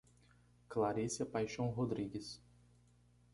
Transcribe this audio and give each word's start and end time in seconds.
Claricia 0.67 1.27
Paixao 1.27 1.67
Rodrigues 1.69 2.41